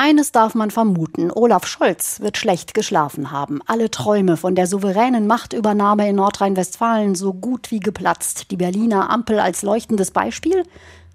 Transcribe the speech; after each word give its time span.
Eines 0.00 0.30
darf 0.30 0.54
man 0.54 0.70
vermuten, 0.70 1.32
Olaf 1.32 1.66
Scholz 1.66 2.20
wird 2.20 2.36
schlecht 2.36 2.72
geschlafen 2.72 3.32
haben. 3.32 3.58
Alle 3.66 3.90
Träume 3.90 4.36
von 4.36 4.54
der 4.54 4.68
souveränen 4.68 5.26
Machtübernahme 5.26 6.08
in 6.08 6.14
Nordrhein-Westfalen 6.14 7.16
so 7.16 7.34
gut 7.34 7.72
wie 7.72 7.80
geplatzt. 7.80 8.52
Die 8.52 8.56
Berliner 8.56 9.10
Ampel 9.10 9.40
als 9.40 9.62
leuchtendes 9.62 10.12
Beispiel? 10.12 10.62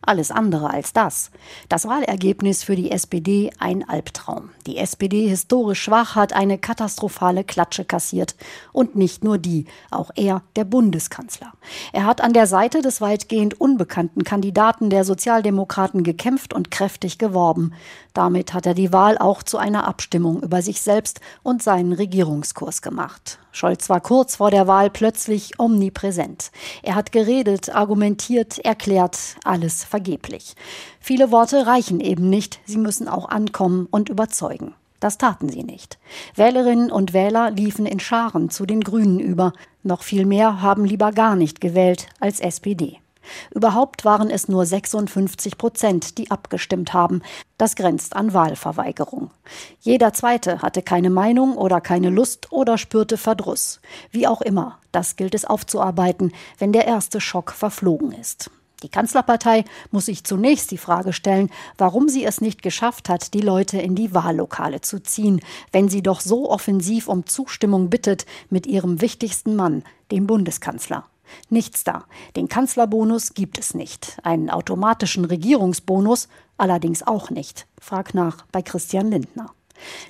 Alles 0.06 0.32
andere 0.32 0.70
als 0.70 0.92
das. 0.92 1.32
Das 1.70 1.88
Wahlergebnis 1.88 2.64
für 2.64 2.76
die 2.76 2.92
SPD 2.92 3.52
ein 3.58 3.88
Albtraum. 3.88 4.50
Die 4.68 4.78
SPD 4.78 5.30
historisch 5.30 5.82
schwach 5.82 6.16
hat 6.16 6.34
eine 6.34 6.58
katastrophale 6.58 7.46
Klatsche 7.46 7.86
kassiert. 7.86 8.36
Und 8.74 8.96
nicht 8.96 9.24
nur 9.24 9.38
die, 9.38 9.66
auch 9.92 10.12
er, 10.16 10.42
der 10.58 10.66
Bundeskanzler. 10.66 11.54
Er 11.94 12.06
hat 12.06 12.20
an 12.20 12.34
der 12.34 12.48
Seite 12.48 12.82
des 12.82 13.00
weitgehend 13.00 13.62
unbekannten 13.62 14.26
Kandidaten 14.26 14.90
der 14.90 15.06
Sozialdemokraten 15.06 16.04
gekämpft 16.04 16.54
und 16.54 16.70
kräftig 16.70 17.18
geworben. 17.18 17.74
Damit 18.14 18.54
hat 18.54 18.66
er 18.66 18.74
die 18.74 18.92
Wahl 18.92 19.18
auch 19.18 19.42
zu 19.42 19.58
einer 19.58 19.88
Abstimmung 19.88 20.44
über 20.44 20.62
sich 20.62 20.82
selbst 20.82 21.22
und 21.44 21.64
seinen 21.64 21.94
Regierungskurs 21.94 22.82
gemacht. 22.82 23.40
Scholz 23.54 23.88
war 23.88 24.02
kurz 24.02 24.38
vor 24.38 24.52
der 24.52 24.68
Wahl 24.68 24.90
plötzlich 24.90 25.60
omnipräsent. 25.60 26.52
Er 26.82 26.96
hat 26.96 27.12
geredet, 27.12 27.74
argumentiert, 27.74 28.58
erklärt, 28.60 29.38
alles 29.44 29.84
vergeblich. 29.84 30.56
Viele 31.00 31.32
Worte 31.32 31.68
reichen 31.68 32.00
eben 32.00 32.30
nicht, 32.30 32.60
sie 32.66 32.78
müssen 32.78 33.08
auch 33.08 33.30
ankommen 33.30 33.88
und 33.90 34.10
überzeugen. 34.10 34.74
Das 35.00 35.18
taten 35.18 35.50
sie 35.50 35.64
nicht. 35.64 36.00
Wählerinnen 36.36 36.92
und 36.92 37.14
Wähler 37.14 37.52
liefen 37.52 37.86
in 37.86 38.00
Scharen 38.00 38.50
zu 38.50 38.66
den 38.66 38.82
Grünen 38.82 39.20
über. 39.20 39.54
Noch 39.84 40.02
viel 40.02 40.26
mehr 40.26 40.62
haben 40.62 40.86
lieber 40.86 41.12
gar 41.12 41.36
nicht 41.36 41.62
gewählt 41.62 42.08
als 42.20 42.40
SPD. 42.40 43.03
Überhaupt 43.52 44.06
waren 44.06 44.30
es 44.30 44.48
nur 44.48 44.66
56 44.66 45.58
Prozent, 45.58 46.18
die 46.18 46.32
abgestimmt 46.32 46.94
haben. 46.94 47.22
Das 47.58 47.76
grenzt 47.76 48.16
an 48.16 48.34
Wahlverweigerung. 48.34 49.32
Jeder 49.80 50.14
Zweite 50.14 50.62
hatte 50.62 50.82
keine 50.82 51.10
Meinung 51.10 51.58
oder 51.58 51.82
keine 51.82 52.10
Lust 52.10 52.52
oder 52.52 52.78
spürte 52.78 53.18
Verdruss. 53.18 53.80
Wie 54.12 54.28
auch 54.28 54.42
immer, 54.42 54.80
das 54.92 55.16
gilt 55.16 55.36
es 55.36 55.46
aufzuarbeiten, 55.46 56.32
wenn 56.58 56.74
der 56.74 56.86
erste 56.86 57.22
Schock 57.22 57.52
verflogen 57.52 58.12
ist. 58.12 58.50
Die 58.84 58.90
Kanzlerpartei 58.90 59.64
muss 59.92 60.08
sich 60.08 60.26
zunächst 60.26 60.70
die 60.70 60.78
Frage 60.78 61.14
stellen, 61.14 61.50
warum 61.78 62.10
sie 62.10 62.26
es 62.26 62.42
nicht 62.42 62.62
geschafft 62.62 63.08
hat, 63.08 63.34
die 63.34 63.42
Leute 63.42 63.80
in 63.80 63.96
die 63.96 64.14
Wahllokale 64.14 64.82
zu 64.82 65.02
ziehen, 65.02 65.40
wenn 65.72 65.88
sie 65.88 66.04
doch 66.04 66.20
so 66.20 66.52
offensiv 66.52 67.08
um 67.08 67.26
Zustimmung 67.26 67.90
bittet 67.90 68.26
mit 68.50 68.68
ihrem 68.68 69.00
wichtigsten 69.00 69.56
Mann, 69.56 69.84
dem 70.12 70.28
Bundeskanzler. 70.28 71.06
Nichts 71.50 71.84
da. 71.84 72.06
Den 72.36 72.48
Kanzlerbonus 72.48 73.34
gibt 73.34 73.58
es 73.58 73.74
nicht. 73.74 74.18
Einen 74.24 74.50
automatischen 74.50 75.26
Regierungsbonus 75.26 76.28
allerdings 76.58 77.04
auch 77.06 77.30
nicht. 77.30 77.68
Frag 77.80 78.14
nach 78.14 78.46
bei 78.52 78.62
Christian 78.62 79.10
Lindner. 79.10 79.52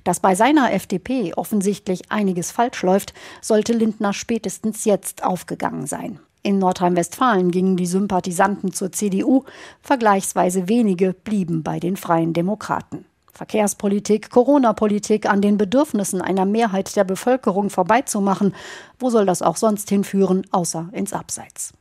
Dass 0.04 0.20
bei 0.20 0.36
seiner 0.36 0.74
FDP 0.74 1.34
offensichtlich 1.34 2.12
einiges 2.12 2.52
falsch 2.52 2.82
läuft, 2.84 3.14
sollte 3.42 3.74
Lindner 3.74 4.14
spätestens 4.14 4.86
jetzt 4.86 5.24
aufgegangen 5.24 5.88
sein. 5.88 6.20
In 6.44 6.60
Nordrhein-Westfalen 6.60 7.52
gingen 7.52 7.78
die 7.78 7.86
Sympathisanten 7.86 8.74
zur 8.74 8.92
CDU, 8.92 9.46
vergleichsweise 9.82 10.68
wenige 10.68 11.14
blieben 11.14 11.64
bei 11.64 11.80
den 11.80 11.96
Freien 11.96 12.34
Demokraten. 12.34 13.06
Verkehrspolitik, 13.34 14.30
Corona-Politik 14.30 15.28
an 15.28 15.42
den 15.42 15.58
Bedürfnissen 15.58 16.22
einer 16.22 16.46
Mehrheit 16.46 16.96
der 16.96 17.04
Bevölkerung 17.04 17.72
vorbeizumachen, 17.72 18.54
wo 19.00 19.10
soll 19.10 19.26
das 19.26 19.42
auch 19.42 19.58
sonst 19.58 19.90
hinführen, 19.90 20.46
außer 20.52 20.90
ins 20.92 21.14
Abseits? 21.14 21.74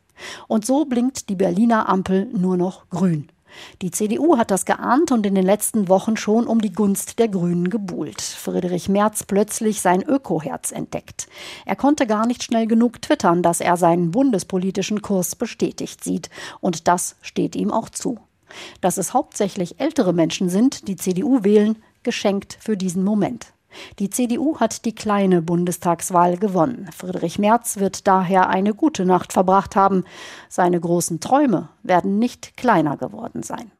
Und 0.48 0.64
so 0.64 0.86
blinkt 0.86 1.28
die 1.28 1.34
Berliner 1.34 1.90
Ampel 1.90 2.26
nur 2.32 2.56
noch 2.56 2.88
grün. 2.88 3.28
Die 3.82 3.90
CDU 3.90 4.38
hat 4.38 4.50
das 4.50 4.64
geahnt 4.64 5.12
und 5.12 5.26
in 5.26 5.34
den 5.34 5.44
letzten 5.44 5.88
Wochen 5.88 6.16
schon 6.16 6.46
um 6.46 6.62
die 6.62 6.72
Gunst 6.72 7.18
der 7.18 7.28
Grünen 7.28 7.68
gebuhlt. 7.68 8.22
Friedrich 8.22 8.88
Merz 8.88 9.24
plötzlich 9.24 9.82
sein 9.82 10.02
Ökoherz 10.02 10.72
entdeckt. 10.72 11.28
Er 11.66 11.76
konnte 11.76 12.06
gar 12.06 12.26
nicht 12.26 12.42
schnell 12.42 12.66
genug 12.66 13.02
twittern, 13.02 13.42
dass 13.42 13.60
er 13.60 13.76
seinen 13.76 14.10
bundespolitischen 14.10 15.02
Kurs 15.02 15.36
bestätigt 15.36 16.02
sieht. 16.02 16.30
Und 16.60 16.88
das 16.88 17.16
steht 17.20 17.54
ihm 17.54 17.70
auch 17.70 17.90
zu. 17.90 18.18
Dass 18.80 18.96
es 18.96 19.14
hauptsächlich 19.14 19.80
ältere 19.80 20.12
Menschen 20.12 20.48
sind, 20.48 20.88
die 20.88 20.96
CDU 20.96 21.44
wählen, 21.44 21.82
geschenkt 22.02 22.58
für 22.60 22.76
diesen 22.76 23.04
Moment. 23.04 23.52
Die 23.98 24.10
CDU 24.10 24.58
hat 24.58 24.84
die 24.84 24.94
kleine 24.94 25.42
Bundestagswahl 25.42 26.36
gewonnen. 26.36 26.90
Friedrich 26.96 27.38
Merz 27.38 27.78
wird 27.78 28.06
daher 28.06 28.48
eine 28.48 28.74
gute 28.74 29.04
Nacht 29.04 29.32
verbracht 29.32 29.76
haben. 29.76 30.04
Seine 30.48 30.78
großen 30.78 31.20
Träume 31.20 31.70
werden 31.82 32.18
nicht 32.18 32.56
kleiner 32.56 32.96
geworden 32.96 33.42
sein. 33.42 33.72